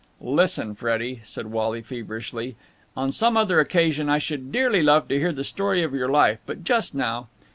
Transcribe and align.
"Listen, 0.19 0.73
Freddie!" 0.73 1.21
said 1.25 1.51
Wally 1.51 1.83
feverishly. 1.83 2.55
"On 2.97 3.11
some 3.11 3.37
other 3.37 3.59
occasion 3.59 4.09
I 4.09 4.17
should 4.17 4.51
dearly 4.51 4.81
love 4.81 5.07
to 5.09 5.19
hear 5.19 5.31
the 5.31 5.43
story 5.43 5.83
of 5.83 5.93
your 5.93 6.09
life, 6.09 6.39
but 6.47 6.63
just 6.63 6.95
now...." 6.95 7.27